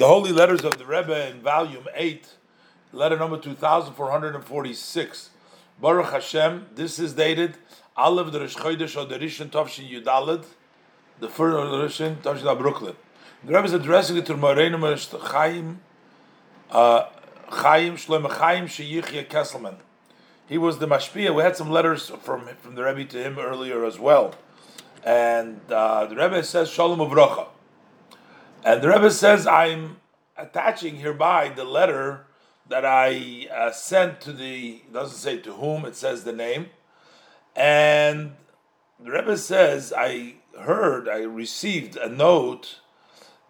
the 0.00 0.06
Holy 0.06 0.32
Letters 0.32 0.62
of 0.62 0.78
the 0.78 0.86
Rebbe 0.86 1.28
in 1.28 1.42
volume 1.42 1.86
8, 1.94 2.26
letter 2.94 3.18
number 3.18 3.36
2446. 3.36 5.30
Baruch 5.78 6.12
Hashem, 6.12 6.68
this 6.74 6.98
is 6.98 7.12
dated 7.12 7.58
Aleph 7.98 8.32
the 8.32 8.40
Rosh 8.40 8.56
Chodesh 8.56 8.96
Rishon 8.96 9.50
Tovshin 9.50 9.90
Yudalid, 9.90 10.46
the 11.18 11.28
first 11.28 11.54
Rishon 11.54 12.16
Tovshin 12.22 12.58
Brooklyn. 12.58 12.96
The 13.44 13.52
Rebbe 13.52 13.66
is 13.66 13.74
addressing 13.74 14.16
it 14.16 14.24
to 14.24 14.34
Moreinu 14.36 15.20
Chaim, 15.32 15.82
uh, 16.70 17.04
Chaim 17.50 17.96
Shlomo 17.96 18.30
Chaim 18.30 18.68
Sheyichya 18.68 19.26
Kesselman. 19.28 19.74
He 20.48 20.56
was 20.56 20.78
the 20.78 20.88
mashpia. 20.88 21.34
We 21.34 21.42
had 21.42 21.58
some 21.58 21.68
letters 21.70 22.10
from 22.22 22.46
from 22.62 22.74
the 22.74 22.84
Rebbe 22.84 23.04
to 23.04 23.22
him 23.22 23.38
earlier 23.38 23.84
as 23.84 23.98
well, 23.98 24.34
and 25.04 25.60
uh, 25.70 26.06
the 26.06 26.16
Rebbe 26.16 26.42
says 26.42 26.70
Shalom 26.70 27.00
Uvracha. 27.00 27.48
And 28.64 28.82
the 28.82 28.88
Rebbe 28.88 29.10
says, 29.10 29.46
I'm 29.46 29.96
attaching 30.36 30.96
hereby 30.96 31.48
the 31.48 31.64
letter 31.64 32.26
that 32.68 32.84
I 32.84 33.48
uh, 33.54 33.72
sent 33.72 34.20
to 34.22 34.32
the, 34.32 34.82
doesn't 34.92 35.16
say 35.16 35.38
to 35.38 35.54
whom, 35.54 35.84
it 35.84 35.96
says 35.96 36.24
the 36.24 36.32
name. 36.32 36.66
And 37.56 38.32
the 38.98 39.10
Rebbe 39.10 39.36
says, 39.36 39.92
I 39.96 40.34
heard, 40.58 41.08
I 41.08 41.22
received 41.22 41.96
a 41.96 42.08
note 42.08 42.80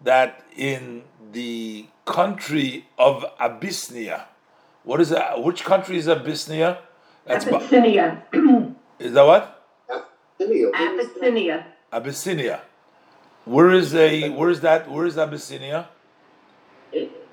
that 0.01 0.43
in 0.55 1.03
the 1.31 1.87
country 2.05 2.87
of 2.97 3.25
Abyssinia, 3.39 4.27
what 4.83 4.99
is 5.01 5.09
that? 5.09 5.43
Which 5.43 5.63
country 5.63 5.97
is 5.97 6.07
Abyssinia? 6.07 6.79
That's 7.25 7.45
Abyssinia. 7.45 8.23
is 8.99 9.13
that 9.13 9.23
what? 9.23 9.67
Abyssinia. 10.39 10.71
Abyssinia. 10.73 11.65
Abyssinia. 11.91 12.61
Where 13.45 13.71
is 13.71 13.93
a 13.95 14.29
where 14.29 14.49
is 14.49 14.61
that 14.61 14.89
where 14.89 15.05
is 15.05 15.17
Abyssinia? 15.17 15.89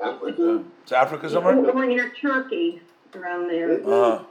Africa. 0.03 0.65
It's 0.83 0.93
Africa 0.93 1.29
somewhere. 1.29 1.55
Over 1.59 1.87
near 1.87 2.11
Turkey, 2.11 2.81
around 3.15 3.49
there. 3.51 3.81
Uh-huh. 3.81 4.25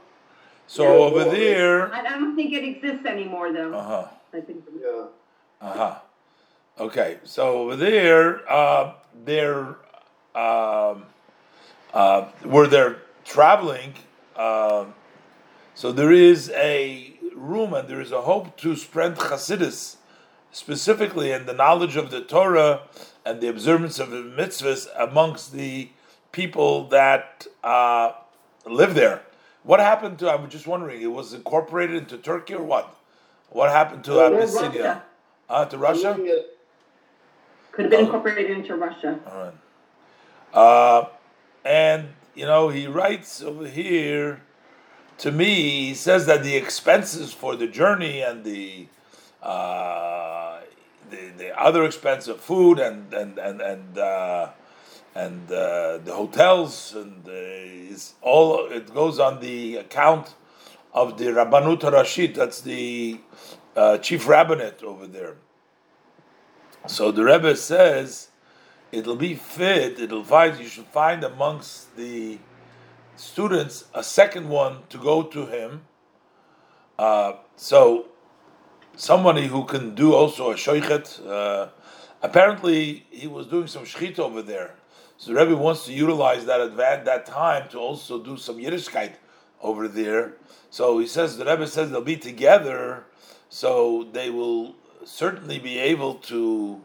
so 0.65 0.83
Yeah. 0.83 0.89
over 1.05 1.23
there. 1.25 1.93
I, 1.93 1.99
I 1.99 2.09
don't 2.19 2.35
think 2.35 2.53
it 2.53 2.63
exists 2.63 3.05
anymore, 3.05 3.51
though. 3.51 3.73
Uh 3.73 3.83
huh. 3.83 4.07
I 4.33 4.41
think. 4.41 4.63
Yeah. 4.81 5.05
Uh 5.61 5.73
huh. 5.73 5.95
Okay, 6.79 7.17
so 7.23 7.59
over 7.63 7.75
there, 7.75 8.49
uh, 8.51 8.93
they're 9.25 9.75
um, 10.35 11.05
uh, 11.93 12.25
where 12.43 12.67
they're 12.67 12.97
traveling. 13.25 13.93
um 14.37 14.93
so 15.73 15.91
there 15.91 16.11
is 16.11 16.49
a 16.51 17.13
room 17.35 17.73
and 17.73 17.87
there 17.87 18.01
is 18.01 18.11
a 18.11 18.21
hope 18.21 18.55
to 18.57 18.75
spread 18.75 19.15
Chassidus, 19.15 19.97
specifically 20.51 21.31
in 21.31 21.45
the 21.45 21.53
knowledge 21.53 21.95
of 21.95 22.11
the 22.11 22.21
Torah 22.21 22.81
and 23.25 23.41
the 23.41 23.47
observance 23.47 23.99
of 23.99 24.09
the 24.11 24.17
mitzvahs 24.17 24.87
amongst 24.97 25.53
the 25.53 25.89
people 26.31 26.87
that 26.89 27.47
uh, 27.63 28.13
live 28.65 28.95
there. 28.95 29.21
What 29.63 29.79
happened 29.79 30.19
to? 30.19 30.31
I'm 30.31 30.49
just 30.49 30.67
wondering. 30.67 31.01
It 31.01 31.07
was 31.07 31.33
incorporated 31.33 31.95
into 31.97 32.17
Turkey 32.17 32.53
or 32.53 32.63
what? 32.63 32.95
What 33.49 33.69
happened 33.69 34.03
to 34.05 34.19
Uh, 34.19 34.27
Abyssinia? 34.31 34.63
Russia. 34.65 35.03
Uh, 35.49 35.65
to 35.65 35.77
Russia? 35.77 36.17
Could 37.71 37.85
have 37.85 37.91
been 37.91 38.05
incorporated 38.05 38.49
into 38.49 38.75
Russia. 38.75 39.19
All 39.27 39.43
right. 39.43 39.53
Uh, 40.53 41.09
and 41.65 42.09
you 42.33 42.45
know, 42.45 42.69
he 42.69 42.87
writes 42.87 43.41
over 43.41 43.67
here 43.67 44.41
to 45.17 45.31
me. 45.31 45.87
He 45.87 45.93
says 45.93 46.25
that 46.27 46.43
the 46.43 46.55
expenses 46.55 47.33
for 47.33 47.55
the 47.55 47.67
journey 47.67 48.21
and 48.21 48.43
the 48.43 48.87
uh, 49.47 50.59
the, 51.09 51.31
the 51.37 51.59
other 51.59 51.85
expense 51.85 52.27
of 52.27 52.41
food 52.41 52.79
and 52.79 53.13
and 53.13 53.37
and 53.37 53.61
and 53.61 53.97
uh, 53.97 54.49
and 55.15 55.51
uh, 55.51 55.97
the 55.99 56.13
hotels 56.13 56.93
and 56.93 57.23
is 57.25 58.13
all 58.21 58.67
it 58.67 58.93
goes 58.93 59.19
on 59.19 59.39
the 59.39 59.77
account 59.77 60.35
of 60.93 61.17
the 61.17 61.25
Rabbanut 61.25 61.81
Rashid. 61.91 62.35
That's 62.35 62.59
the 62.61 63.21
uh, 63.75 63.97
chief 63.99 64.27
rabbinate 64.27 64.83
over 64.83 65.07
there. 65.07 65.35
So 66.85 67.11
the 67.11 67.23
Rebbe 67.23 67.55
says 67.55 68.29
it'll 68.91 69.15
be 69.15 69.33
fit, 69.35 69.99
it'll 69.99 70.23
find 70.23 70.59
you 70.59 70.67
should 70.67 70.87
find 70.87 71.23
amongst 71.23 71.95
the 71.95 72.39
students 73.15 73.85
a 73.93 74.03
second 74.03 74.49
one 74.49 74.83
to 74.89 74.97
go 74.97 75.23
to 75.23 75.45
him. 75.45 75.81
Uh, 76.99 77.33
so 77.55 78.07
somebody 78.97 79.47
who 79.47 79.63
can 79.63 79.95
do 79.95 80.13
also 80.13 80.51
a 80.51 80.55
shoichet. 80.55 81.25
Uh, 81.25 81.69
apparently, 82.21 83.05
he 83.09 83.27
was 83.27 83.47
doing 83.47 83.67
some 83.67 83.83
shchita 83.83 84.19
over 84.19 84.41
there. 84.41 84.75
So 85.17 85.33
the 85.33 85.39
Rebbe 85.39 85.55
wants 85.55 85.85
to 85.85 85.93
utilize 85.93 86.45
that 86.45 86.59
at 86.59 86.77
that, 86.77 87.25
time 87.25 87.69
to 87.69 87.79
also 87.79 88.21
do 88.21 88.37
some 88.37 88.57
Yiddishkeit 88.57 89.13
over 89.61 89.87
there. 89.87 90.33
So 90.69 90.99
he 90.99 91.07
says 91.07 91.37
the 91.37 91.45
Rebbe 91.45 91.65
says 91.65 91.89
they'll 91.89 92.01
be 92.01 92.17
together, 92.17 93.05
so 93.49 94.07
they 94.11 94.29
will 94.29 94.75
certainly 95.05 95.57
be 95.57 95.79
able 95.79 96.15
to 96.15 96.81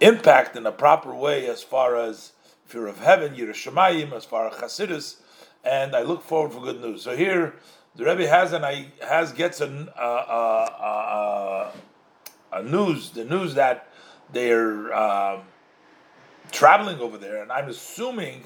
impact 0.00 0.56
in 0.56 0.66
a 0.66 0.72
proper 0.72 1.14
way 1.14 1.46
as 1.46 1.62
far 1.62 1.96
as 1.96 2.32
fear 2.64 2.86
of 2.86 2.98
heaven, 2.98 3.34
Yiras 3.34 3.70
Shamayim, 3.70 4.12
as 4.12 4.24
far 4.24 4.48
as 4.48 4.54
Chassidus, 4.54 5.16
and 5.64 5.94
I 5.94 6.02
look 6.02 6.22
forward 6.22 6.52
for 6.52 6.60
good 6.60 6.80
news. 6.80 7.02
So 7.02 7.16
here, 7.16 7.54
the 7.98 8.04
Rebbe 8.04 8.28
has 8.28 8.52
and 8.52 8.64
I 8.64 8.88
has 9.06 9.32
gets 9.32 9.60
a, 9.60 9.66
uh, 9.66 10.00
uh, 10.00 10.70
uh, 10.80 10.97
a 12.58 12.62
news, 12.62 13.10
the 13.10 13.24
news 13.24 13.54
that 13.54 13.88
they're 14.32 14.94
um 14.94 15.42
traveling 16.50 16.98
over 17.00 17.18
there, 17.18 17.42
and 17.42 17.52
I'm 17.52 17.68
assuming 17.68 18.44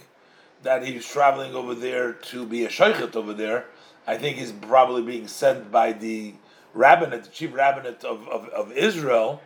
that 0.62 0.84
he's 0.84 1.06
traveling 1.06 1.54
over 1.54 1.74
there 1.74 2.12
to 2.12 2.46
be 2.46 2.64
a 2.64 2.68
shaychet 2.68 3.16
over 3.16 3.32
there. 3.32 3.66
I 4.06 4.16
think 4.16 4.38
he's 4.38 4.52
probably 4.52 5.02
being 5.02 5.28
sent 5.28 5.70
by 5.70 5.92
the 5.92 6.34
rabbinate, 6.74 7.24
the 7.24 7.30
chief 7.30 7.54
rabbinate 7.54 8.04
of, 8.04 8.28
of, 8.28 8.48
of 8.48 8.72
Israel. 8.72 9.40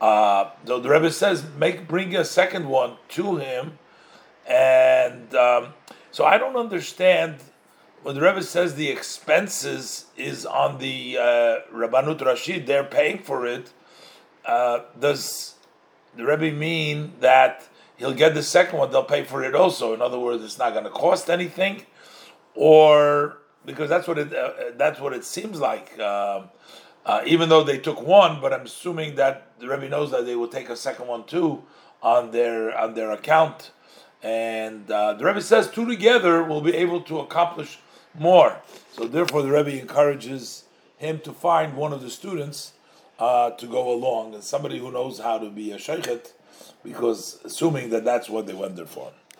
Uh, 0.00 0.50
so 0.66 0.78
the 0.78 0.88
Rebbe 0.88 1.10
says, 1.10 1.44
make 1.56 1.88
bring 1.88 2.14
a 2.14 2.24
second 2.24 2.68
one 2.68 2.96
to 3.10 3.36
him, 3.36 3.78
and 4.46 5.34
um, 5.34 5.74
so 6.10 6.24
I 6.24 6.38
don't 6.38 6.56
understand 6.56 7.36
when 8.02 8.14
the 8.14 8.20
Rebbe 8.20 8.42
says 8.42 8.74
the 8.74 8.88
expenses 8.88 10.06
is 10.16 10.46
on 10.46 10.78
the 10.78 11.16
uh, 11.18 11.56
Rabbanut 11.74 12.24
Rashid, 12.24 12.66
they're 12.66 12.84
paying 12.84 13.18
for 13.18 13.46
it. 13.46 13.72
Uh, 14.46 14.82
does 14.98 15.54
the 16.16 16.24
Rebbe 16.24 16.56
mean 16.56 17.12
that 17.20 17.66
he'll 17.96 18.14
get 18.14 18.34
the 18.34 18.42
second 18.42 18.78
one, 18.78 18.90
they'll 18.90 19.04
pay 19.04 19.24
for 19.24 19.42
it 19.42 19.54
also? 19.54 19.92
In 19.92 20.00
other 20.00 20.18
words, 20.18 20.44
it's 20.44 20.58
not 20.58 20.72
going 20.72 20.84
to 20.84 20.90
cost 20.90 21.28
anything, 21.28 21.84
or 22.54 23.38
because 23.64 23.88
that's 23.88 24.06
what 24.06 24.18
it 24.18 24.32
uh, 24.32 24.50
that's 24.76 25.00
what 25.00 25.12
it 25.12 25.24
seems 25.24 25.58
like. 25.60 25.98
Um, 25.98 26.50
uh, 27.04 27.22
even 27.24 27.48
though 27.48 27.62
they 27.62 27.78
took 27.78 28.00
one, 28.02 28.40
but 28.40 28.52
I'm 28.52 28.66
assuming 28.66 29.14
that 29.16 29.58
the 29.60 29.68
Rebbe 29.68 29.88
knows 29.88 30.10
that 30.10 30.26
they 30.26 30.34
will 30.34 30.48
take 30.48 30.68
a 30.68 30.76
second 30.76 31.06
one 31.06 31.24
too 31.24 31.62
on 32.02 32.30
their 32.30 32.76
on 32.78 32.94
their 32.94 33.10
account, 33.10 33.72
and 34.22 34.88
uh, 34.90 35.14
the 35.14 35.24
Rebbe 35.24 35.42
says 35.42 35.68
two 35.68 35.86
together 35.86 36.42
will 36.42 36.60
be 36.60 36.74
able 36.74 37.00
to 37.02 37.18
accomplish 37.18 37.78
more. 38.18 38.60
So 38.92 39.06
therefore, 39.06 39.42
the 39.42 39.50
Rebbe 39.50 39.80
encourages 39.80 40.64
him 40.96 41.20
to 41.20 41.32
find 41.32 41.76
one 41.76 41.92
of 41.92 42.00
the 42.00 42.10
students 42.10 42.72
uh, 43.18 43.50
to 43.50 43.66
go 43.66 43.92
along 43.92 44.34
and 44.34 44.42
somebody 44.42 44.78
who 44.78 44.90
knows 44.90 45.18
how 45.18 45.38
to 45.38 45.50
be 45.50 45.72
a 45.72 45.76
sheikhet, 45.76 46.32
because 46.84 47.38
assuming 47.44 47.90
that 47.90 48.04
that's 48.04 48.28
what 48.28 48.46
they 48.46 48.54
went 48.54 48.76
there 48.76 48.86
for. 48.86 49.12